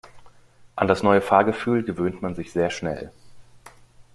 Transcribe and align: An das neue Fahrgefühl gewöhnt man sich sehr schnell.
An 0.75 0.87
das 0.87 1.03
neue 1.03 1.21
Fahrgefühl 1.21 1.83
gewöhnt 1.83 2.23
man 2.23 2.33
sich 2.33 2.51
sehr 2.51 2.71
schnell. 2.71 3.11